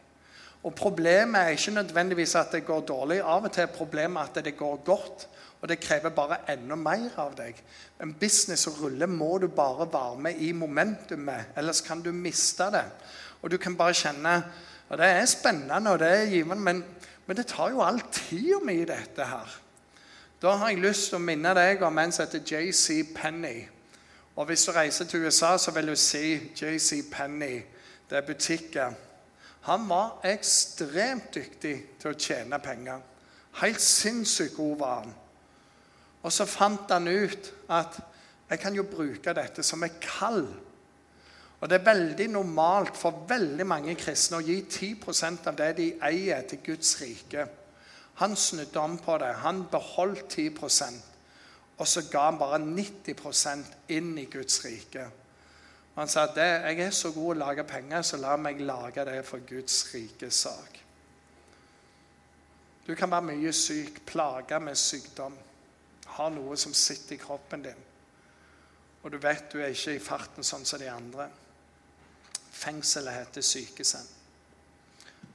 [0.64, 3.20] Og Problemet er ikke nødvendigvis at det går dårlig.
[3.22, 5.28] Av og til er problemet at det går godt,
[5.62, 7.60] og det krever bare enda mer av deg.
[8.02, 12.70] En business som ruller, må du bare være med i momentumet, ellers kan du miste
[12.72, 12.86] det.
[13.42, 14.38] Og du kan bare kjenne
[14.90, 16.84] og Det er spennende og det er givende, men,
[17.26, 19.60] men det tar jo all tida mi dette her.
[20.42, 23.64] Da har jeg lyst til å minne deg om en som heter JC Penny.
[24.36, 27.62] Og Hvis du reiser til USA, så vil du si JC Penny.
[28.10, 28.94] Det er butikker.
[29.62, 33.00] Han var ekstremt dyktig til å tjene penger.
[33.62, 35.14] Helt sinnssykt god var han.
[36.24, 38.00] Og så fant han ut at
[38.50, 40.44] jeg kan jo bruke dette som et kall.
[41.64, 45.86] Og Det er veldig normalt for veldig mange kristne å gi 10% av det de
[46.04, 47.48] eier, til Guds rike.
[48.20, 49.32] Han snudde om på det.
[49.46, 51.14] Han beholdt 10%
[51.78, 55.06] og så ga han bare 90% inn i Guds rike.
[55.94, 59.06] Og han sa at jeg er så god å lage penger, så la meg lage
[59.10, 60.80] det for Guds rikes sak.
[62.88, 65.36] Du kan være mye syk, plaga med sykdom,
[66.18, 67.86] ha noe som sitter i kroppen din.
[69.04, 71.30] Og du vet du er ikke i farten sånn som de andre.
[72.54, 74.08] Fengselet heter sykeseng.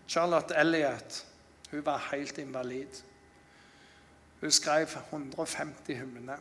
[0.09, 1.25] Charlotte Elliot
[1.71, 3.03] hun var helt invalid.
[4.41, 6.39] Hun skrev 150 hymner.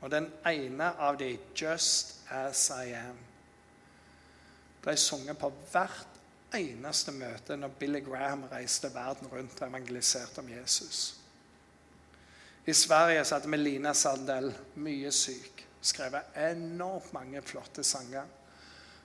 [0.00, 3.24] Og den ene av de, 'Just As I Am',
[4.82, 6.06] ble sunget på hvert
[6.54, 11.16] eneste møte når Billy Graham reiste verden rundt og evangeliserte om Jesus.
[12.66, 18.24] I Sverige så hadde Melina Sandel, mye syk, skrevet enormt mange flotte sanger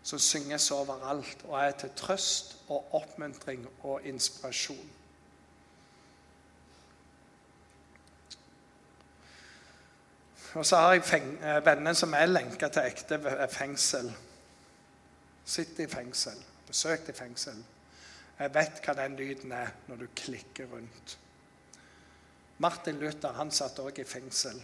[0.04, 4.90] som synges overalt og er til trøst og oppmuntring og inspirasjon.
[10.54, 13.20] Og så har jeg eh, venner som er lenka til ekte
[13.54, 14.12] fengsel.
[15.46, 16.36] Sitter i fengsel.
[16.68, 17.64] Besøkt i fengsel.
[18.40, 21.18] Jeg vet hva den lyden er når du klikker rundt.
[22.58, 24.60] Martin Luther han satt òg i fengsel.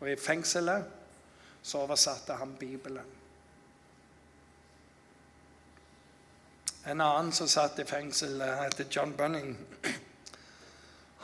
[0.00, 0.88] Og i fengselet
[1.62, 3.19] så oversatte han Bibelen.
[6.84, 9.56] En annen som satt i fengsel, eh, heter John Bunning.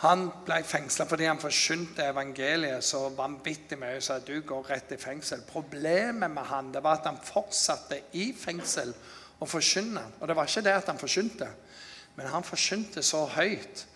[0.02, 4.90] Han ble fengsla fordi han forkynte evangeliet så vanvittig mye så at du går rett
[4.92, 5.46] i fengsel.
[5.48, 8.92] Problemet med han det var at han fortsatte i fengsel
[9.40, 10.02] å forkynne.
[10.20, 11.48] Og det var ikke det at han forkynte,
[12.16, 13.86] men han forkynte så høyt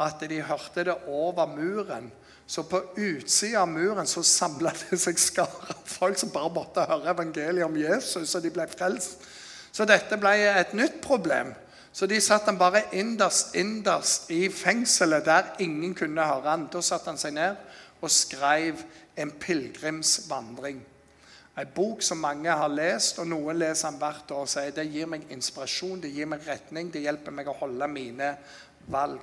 [0.00, 2.08] at de hørte det over muren.
[2.46, 7.12] Så på utsida av muren så samla det seg skarer folk som bare måtte høre
[7.12, 9.28] evangeliet om Jesus, og de ble frelst.
[9.72, 11.54] Så dette ble et nytt problem.
[11.92, 16.68] Så de satte han bare innerst, innerst i fengselet, der ingen kunne høre han.
[16.72, 17.56] Da satte han seg ned
[18.00, 18.82] og skrev
[19.16, 20.80] 'En pilegrimsvandring'.
[21.58, 24.86] En bok som mange har lest, og noen leser han hvert år og sier det
[24.92, 28.36] gir meg inspirasjon, det gir meg retning, det hjelper meg å holde mine
[28.86, 29.20] valg.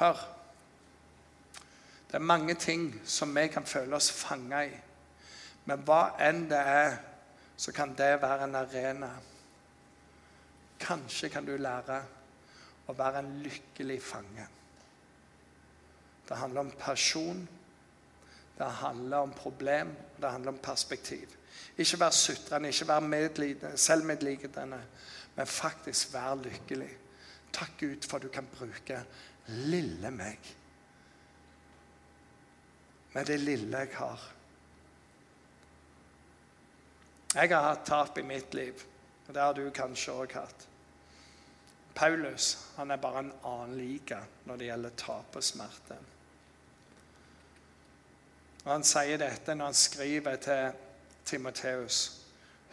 [0.00, 0.28] Hør.
[2.08, 4.74] Det er mange ting som vi kan føle oss fanga i.
[5.64, 6.96] Men hva enn det er,
[7.56, 9.10] så kan det være en arena.
[10.80, 12.00] Kanskje kan du lære
[12.88, 14.46] å være en lykkelig fange.
[16.28, 17.48] Det handler om person,
[18.58, 21.28] det handler om problem, det handler om perspektiv.
[21.78, 24.80] Ikke vær sutrende, ikke vær selvmedlidende,
[25.36, 26.90] men faktisk vær lykkelig.
[27.52, 29.00] Takk Gud for at du kan bruke
[29.46, 30.54] lille meg.
[33.14, 34.33] Med det lille jeg har.
[37.34, 38.84] Jeg har hatt tap i mitt liv,
[39.26, 40.66] og det har du kanskje òg hatt.
[41.94, 45.98] Paulus han er bare en annen liga når det gjelder tap og smerte.
[48.64, 50.78] Og Han sier dette når han skriver til
[51.24, 52.20] Timoteus.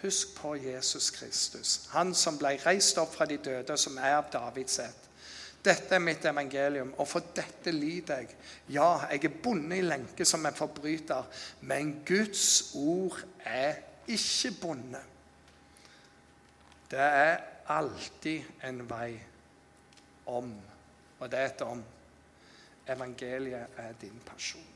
[0.01, 4.31] Husk på Jesus Kristus, han som ble reist opp fra de døde, som er av
[4.33, 5.09] Davids ett.
[5.61, 8.31] Dette er mitt evangelium, og for dette lider jeg.
[8.73, 11.27] Ja, jeg er bonde i lenke som en forbryter,
[11.69, 13.77] men Guds ord er
[14.11, 15.07] ikke bundet.
[16.91, 17.37] Det er
[17.71, 19.15] alltid en vei
[20.27, 20.51] om,
[21.19, 21.83] og det er et om.
[22.91, 24.67] Evangeliet er din person.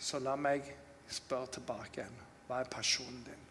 [0.00, 0.64] Så la meg
[1.10, 2.20] spørre tilbake igjen.
[2.46, 3.44] Hva er pasjonen din?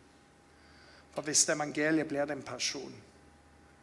[1.13, 2.95] For hvis evangeliet blir din person,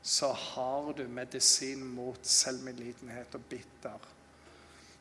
[0.03, 4.11] så har du medisin mot selvmedlidenhet og bitter,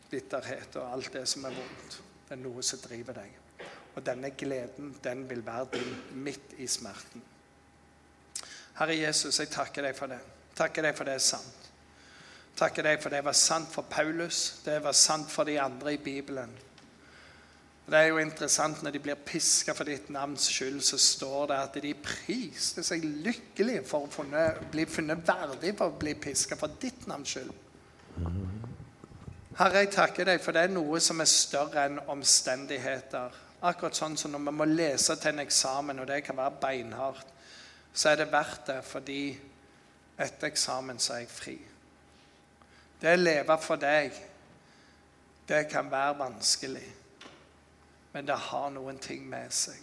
[0.10, 1.98] bitterhet og alt det som er vondt.
[2.26, 3.45] Det er noe som driver deg.
[3.96, 7.24] Og denne gleden, den vil være din midt i smerten.
[8.76, 10.20] Herre Jesus, jeg takker deg for det.
[10.56, 11.70] Takker deg for det er sant.
[12.56, 16.00] Takker deg for det var sant for Paulus, det var sant for de andre i
[16.00, 16.52] Bibelen.
[17.86, 21.58] Det er jo interessant når de blir piska for ditt navns skyld, så står det
[21.60, 26.58] at de priste seg lykkelige for å funne, bli funnet verdig for å bli piska
[26.58, 27.52] for ditt navns skyld.
[29.56, 33.38] Herre, jeg takker deg, for det er noe som er større enn omstendigheter.
[33.62, 37.32] Akkurat sånn som når vi må lese til en eksamen, og det kan være beinhardt,
[37.94, 39.22] så er det verdt det fordi
[40.20, 41.56] etter eksamen så er jeg fri.
[43.02, 44.16] Det å leve for deg,
[45.48, 46.88] det kan være vanskelig.
[48.16, 49.80] Men det har noen ting med seg.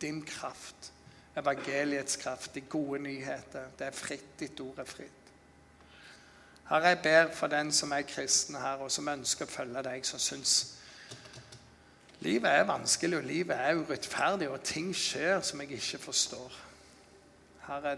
[0.00, 0.90] Din kraft,
[1.36, 3.68] evangeliets kraft, de gode nyheter.
[3.78, 4.30] Det er fritt.
[4.40, 5.32] Ditt ord er fritt.
[6.70, 10.06] Herre, jeg ber for den som er kristen her, og som ønsker å følge deg,
[10.06, 10.79] som syns
[12.20, 16.58] livet er vanskelig, og livet er urettferdig, og ting skjer som jeg ikke forstår.
[17.68, 17.96] Herre,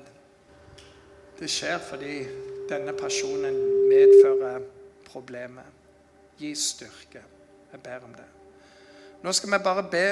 [1.39, 2.16] det skjer fordi
[2.70, 3.57] denne personen
[3.89, 4.61] medfører
[5.07, 5.64] problemet.
[6.39, 7.23] Gi styrke.
[7.73, 8.29] Jeg ber om det.
[9.23, 10.07] Nå skal vi bare be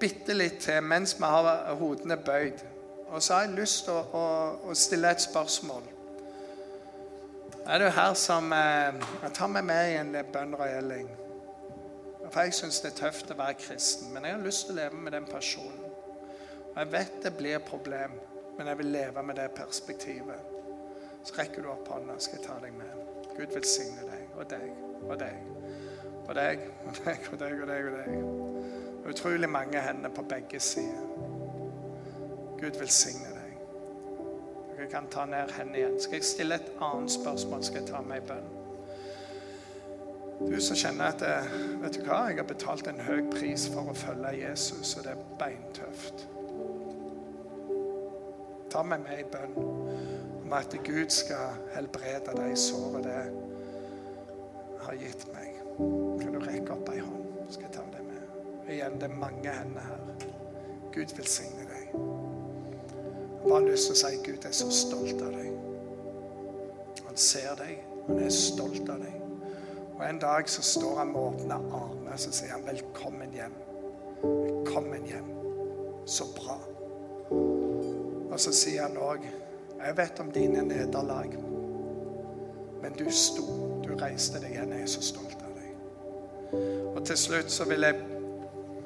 [0.00, 2.64] bitte litt til mens vi har hodene bøyd.
[3.08, 5.84] Og så har jeg lyst til å, å, å stille et spørsmål.
[7.64, 11.06] Er du her som eh, tar meg med i en bønnrøyeling.
[12.34, 14.80] For jeg syns det er tøft å være kristen, men jeg har lyst til å
[14.80, 15.84] leve med den personen.
[16.72, 18.16] Og jeg vet det blir et problem,
[18.58, 20.48] men jeg vil leve med det perspektivet.
[21.22, 22.96] Så rekker du opp hånda, skal jeg ta deg med.
[23.36, 24.66] Gud velsigne deg og deg
[25.04, 25.46] og deg.
[26.24, 27.86] Og deg og deg og deg og deg.
[27.92, 29.14] og deg.
[29.14, 31.06] Utrolig mange hender på begge sider.
[32.58, 33.56] Gud velsigne deg.
[34.74, 35.96] Dere kan ta ned hendene igjen.
[36.02, 38.63] Skal jeg stille et annet spørsmål, skal jeg ta meg i bønn.
[40.40, 43.90] Du som kjenner at eh, vet du hva, jeg har betalt en høy pris for
[43.90, 46.24] å følge Jesus, og det er beintøft.
[48.74, 49.54] Ta meg med i bønn
[50.42, 53.06] om at Gud skal helbrede deg i såret.
[53.06, 55.60] Det har gitt meg.
[56.20, 58.26] Kan du rekke opp ei hånd, skal jeg ta det med.
[58.66, 60.28] Igjen, det er mange hender her.
[60.94, 61.94] Gud velsigne deg.
[61.94, 65.52] Jeg bare lyst til å si Gud er så stolt av deg.
[67.04, 69.23] Han ser deg, han er stolt av deg.
[69.98, 73.58] Og en dag så står han med åpne armer og så sier han 'velkommen hjem'.
[74.22, 75.30] Velkommen hjem.
[76.06, 76.58] Så bra.
[78.30, 79.18] Og så sier han òg
[79.84, 81.38] 'jeg vet om dine nederlag',
[82.82, 83.42] men du sto.
[83.84, 84.72] Du reiste deg igjen.
[84.72, 85.70] Jeg er så stolt av deg.
[86.96, 87.94] Og til slutt så vil jeg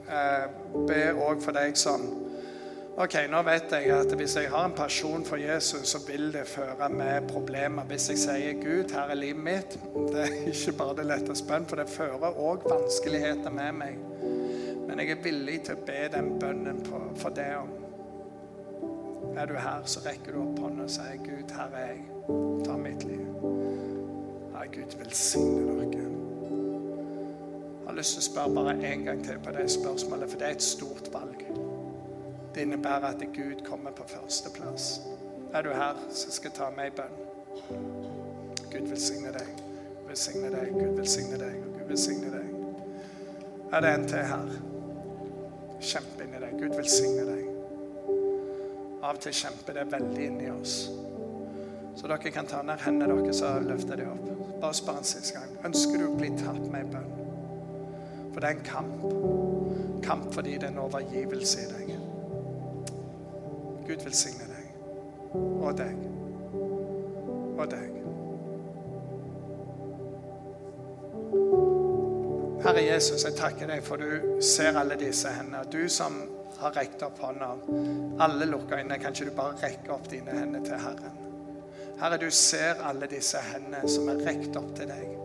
[0.08, 0.48] eh,
[0.86, 2.27] be òg for deg som
[2.98, 6.48] Ok, nå vet jeg at hvis jeg har en pasjon for Jesus, så vil det
[6.50, 7.84] føre med problemer.
[7.86, 9.76] Hvis jeg sier 'Gud, her er livet mitt',
[10.12, 14.00] det er ikke bare det lette bønn, for det fører òg vanskeligheter med meg.
[14.88, 16.82] Men jeg er villig til å be den bønnen
[17.22, 17.70] for det om.
[19.38, 22.02] Er du her, så rekker du opp hånda og sier 'Gud, her er jeg.
[22.66, 23.30] Ta mitt liv'.
[24.56, 26.10] Ja, Gud velsigne dere.
[27.78, 30.50] Jeg har lyst til å spørre bare en gang til på det spørsmålet, for det
[30.50, 31.67] er et stort valg.
[32.58, 35.00] Det innebærer at Gud kommer på førsteplass.
[35.54, 37.12] Er du her, så skal jeg ta med i bønn.
[38.72, 39.60] Gud velsigne deg.
[40.08, 40.72] Velsigne deg.
[40.72, 41.54] Gud velsigne deg.
[41.62, 42.48] Og Gud velsigne deg.
[43.72, 44.50] Er det en til her?
[45.92, 46.56] Kjempe inni deg.
[46.58, 47.46] Gud velsigne deg.
[49.04, 50.76] Av og til kjemper det veldig inni oss.
[51.94, 54.44] Så dere kan ta ned hendene deres og løfte dem opp.
[54.64, 55.54] Bare spør en siste gang.
[55.70, 57.14] Ønsker du å bli tatt med i bønn?
[58.32, 59.08] For det er en kamp.
[60.10, 61.88] Kamp fordi det er en overgivelse i deg.
[63.88, 64.66] Gud velsigne deg.
[65.34, 65.96] Og deg.
[67.58, 67.94] Og deg.
[72.66, 75.62] Herre Jesus, jeg takker deg for du ser alle disse hendene.
[75.72, 76.18] Du som
[76.58, 77.54] har rekt opp hånda.
[78.24, 78.98] Alle lukka øynene.
[79.00, 81.24] Kan ikke du bare rekke opp dine hender til Herren?
[82.00, 85.16] Herre, du ser alle disse hendene som er rekt opp til deg.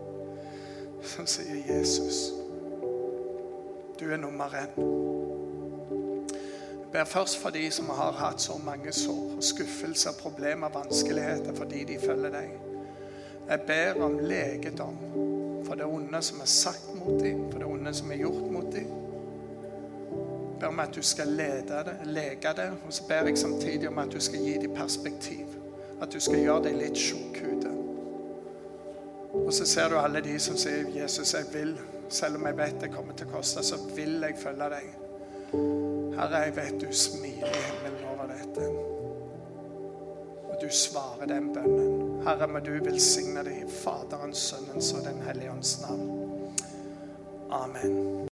[1.04, 2.30] Som sier Jesus,
[4.00, 5.13] du er nummer én.
[6.94, 11.96] Ber først for de som har hatt så mange sår, skuffelser, problemer, vanskeligheter fordi de
[11.98, 12.52] følger deg.
[13.48, 15.00] Jeg ber om legedom
[15.66, 18.70] for det onde som er sagt mot dem, for det onde som er gjort mot
[18.72, 18.92] dem.
[20.12, 23.88] Jeg ber om at du skal lede det, lege det, og så ber jeg samtidig
[23.88, 25.46] om at du skal gi dem perspektiv.
[26.02, 27.72] At du skal gjøre dem litt sjokkhude.
[29.32, 32.80] Og så ser du alle de som sier 'Jesus, jeg vil', selv om jeg vet
[32.80, 35.83] det kommer til å koste, så vil jeg følge deg.
[36.14, 38.68] Herre, jeg vet du smiler i himmelen over dette.
[40.50, 42.22] Og du svarer den bønnen.
[42.26, 46.06] Herre, må du velsigne deg i Faderens, Sønnens og Den hellige ånds navn.
[47.50, 48.28] Amen.